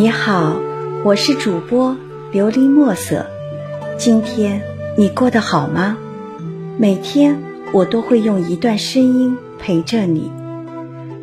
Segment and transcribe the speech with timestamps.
[0.00, 0.56] 你好，
[1.04, 1.96] 我是主播
[2.32, 3.26] 琉璃墨色。
[3.96, 4.62] 今天
[4.96, 5.98] 你过得好吗？
[6.78, 10.30] 每天我都会用一段声音陪着你，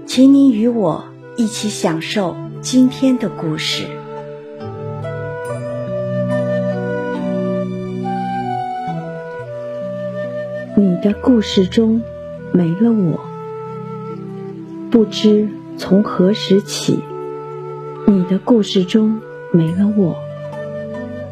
[0.05, 1.05] 请你与我
[1.37, 3.85] 一起享受今天的故事。
[10.75, 12.01] 你的故事中
[12.51, 13.21] 没了我，
[14.91, 16.99] 不知从何时起。
[18.07, 19.19] 你的故事中
[19.51, 20.15] 没了我，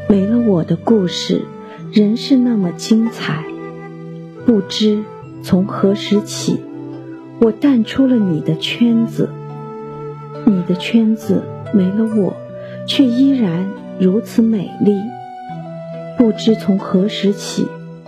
[0.09, 1.43] 没了我的故事，
[1.91, 3.43] 仍是那么精彩。
[4.43, 5.03] 不知
[5.43, 6.59] 从何时起，
[7.39, 9.29] 我淡出了你的圈子。
[10.45, 12.35] 你的圈子没了我，
[12.87, 14.95] 却依然如此美丽。
[16.17, 17.67] 不知从何时起，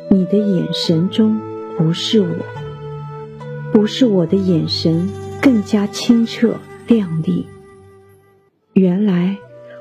[0.09, 1.39] 你的眼神中
[1.77, 2.27] 不是我，
[3.71, 5.07] 不是我的眼神
[5.39, 6.55] 更加清澈
[6.87, 7.45] 亮丽。
[8.77, 9.37] 原来，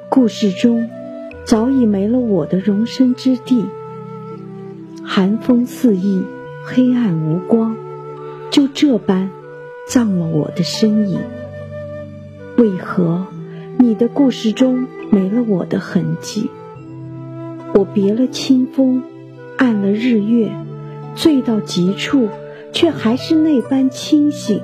[0.09, 0.89] 故事中
[1.45, 3.67] 早已没了我的容身之地。
[5.03, 6.23] 寒风肆意，
[6.65, 7.75] 黑暗无光，
[8.53, 9.33] 就这般
[9.89, 11.19] 葬了我的身影。
[12.57, 13.27] 为何
[13.81, 16.49] 你的故事中没了我的痕迹？
[17.75, 19.03] 我别了清风，
[19.57, 20.53] 暗了日月，
[21.17, 22.29] 醉到极处，
[22.71, 24.61] 却还是那般清醒。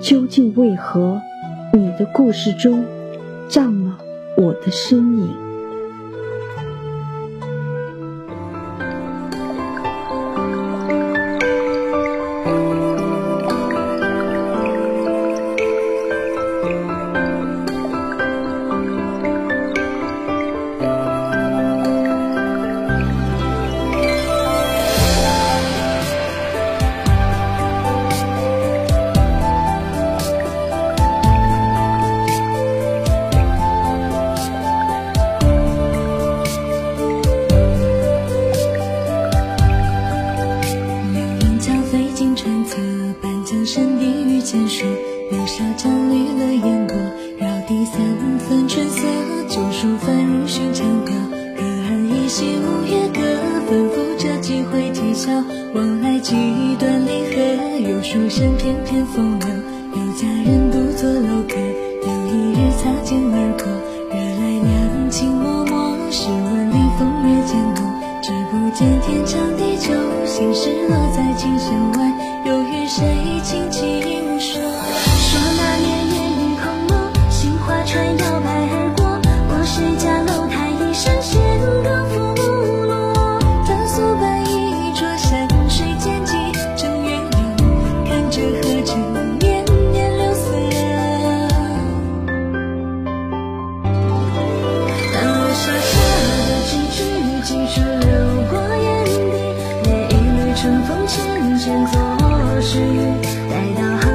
[0.00, 1.20] 究竟为何
[1.72, 2.84] 你的故事中？
[3.48, 3.98] 葬了
[4.36, 5.43] 我的身影。
[44.34, 44.84] 遇见说，
[45.30, 46.96] 柳梢沾绿了烟波，
[47.38, 48.00] 绕堤三
[48.40, 49.06] 分春色，
[49.48, 51.12] 旧书翻入寻常客，
[51.56, 53.20] 隔岸依稀吴越歌，
[53.68, 55.30] 反复这几回啼笑，
[55.74, 56.18] 往来。
[56.18, 56.34] 几
[56.80, 59.48] 段离合，有书生翩翩风流，
[59.94, 61.54] 有佳人独坐楼阁，
[62.02, 63.66] 有一日擦肩而过，
[64.10, 64.42] 惹来。
[64.64, 66.53] 两情脉脉。
[103.50, 104.13] 待到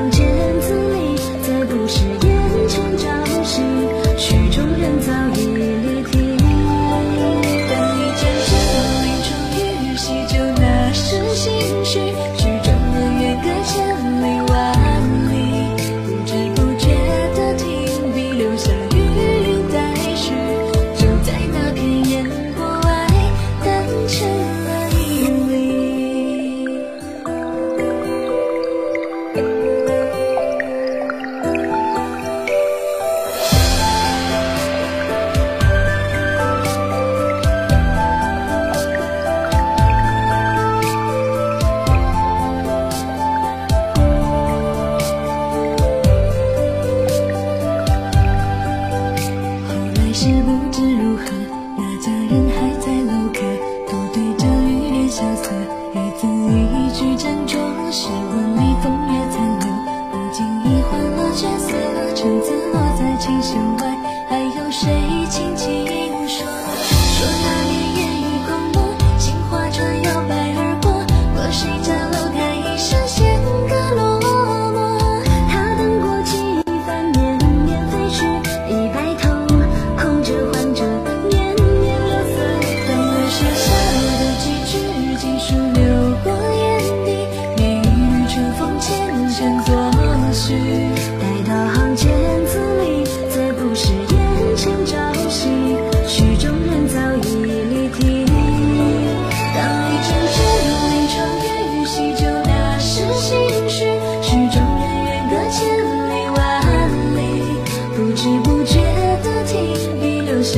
[55.19, 55.51] 秋色
[55.91, 57.59] 一字一句斟酌
[57.91, 59.67] 诗文里风月残留。
[60.09, 61.67] 不经意换了角色
[62.15, 63.81] 陈词落在琴弦外
[64.29, 64.87] 还有谁
[65.29, 65.85] 轻轻
[66.25, 66.47] 说？
[66.47, 67.58] 说那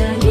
[0.01, 0.30] Jalil.